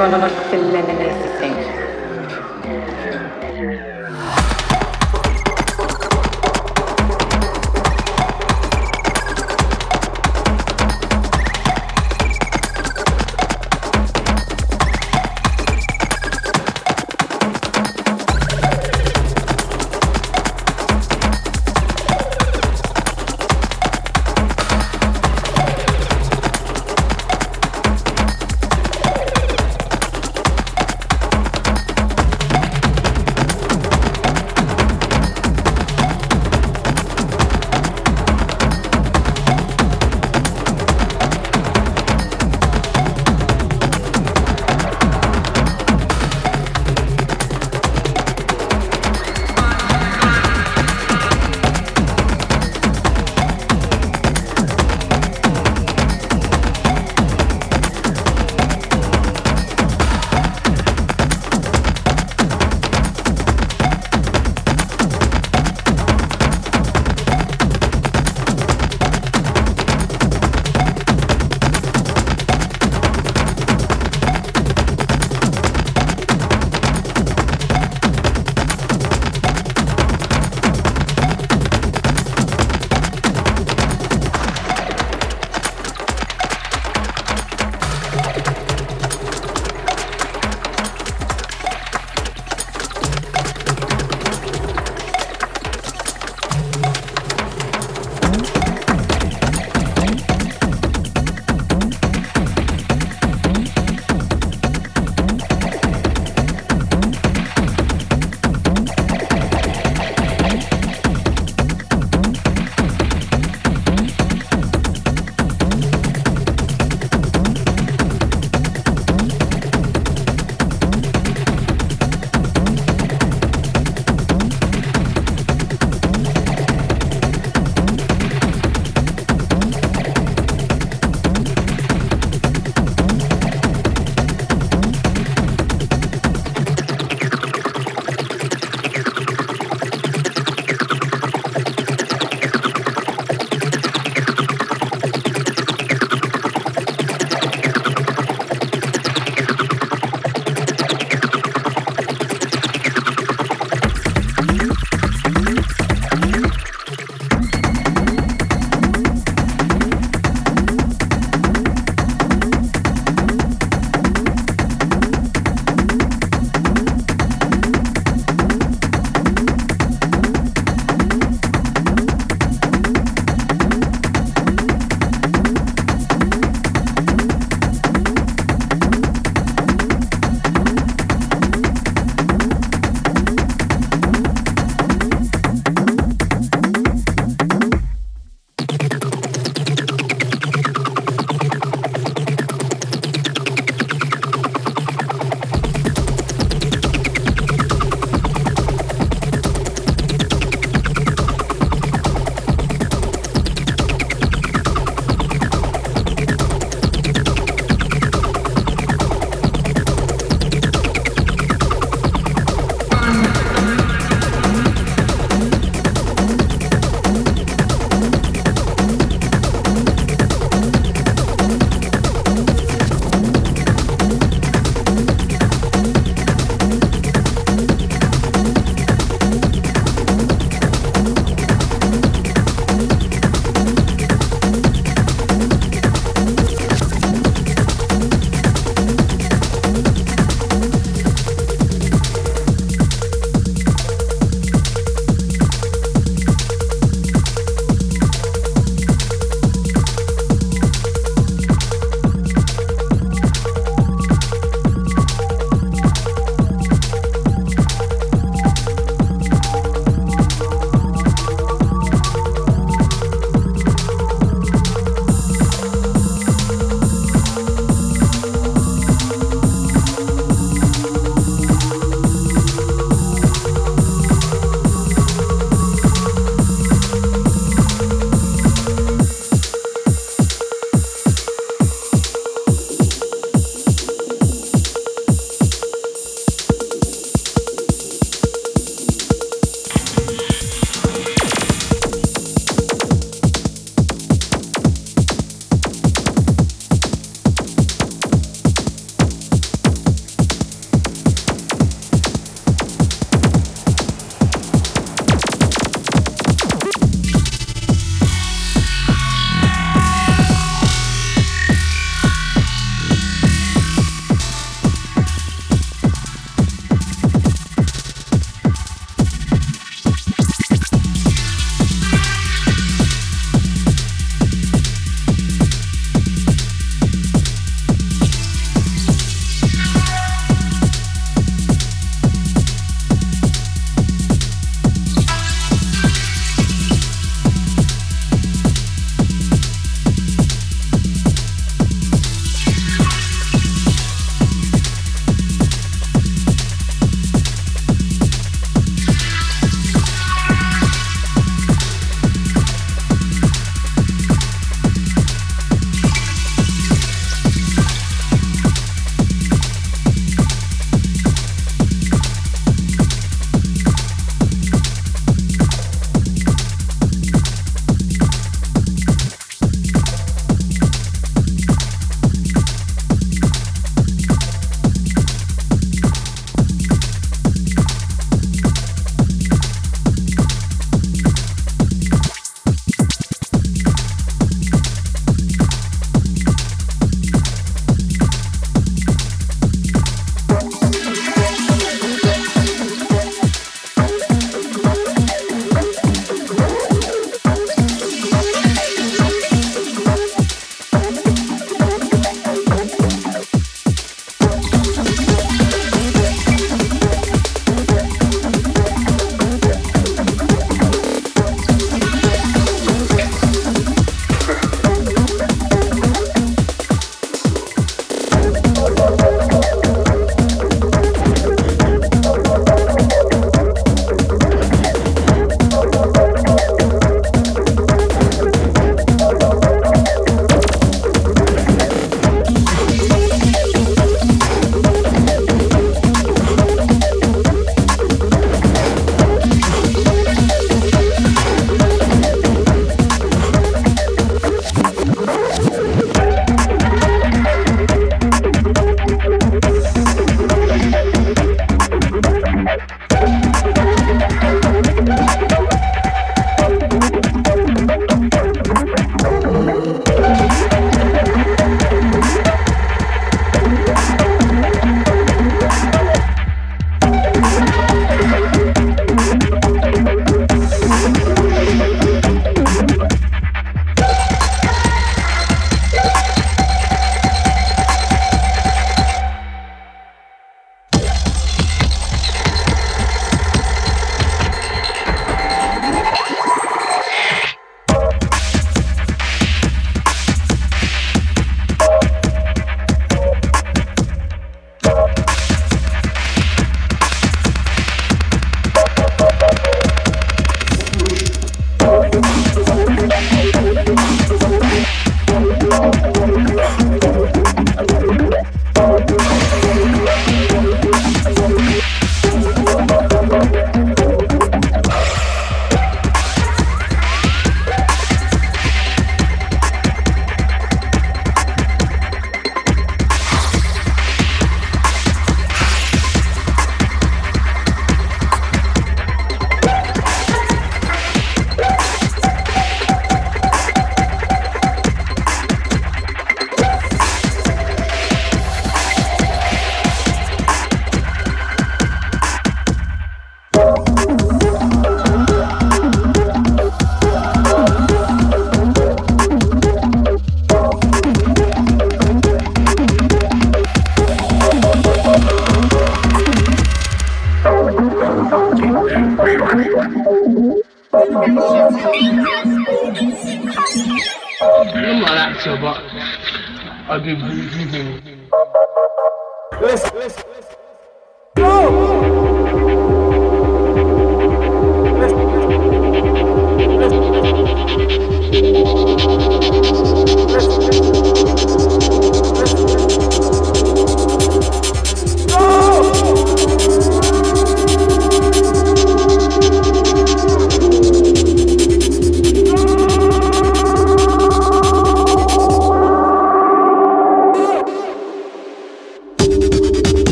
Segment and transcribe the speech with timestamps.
[0.00, 0.89] run on a thin limb.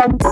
[0.00, 0.29] sense.